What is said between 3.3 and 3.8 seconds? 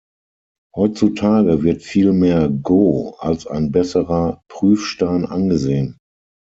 ein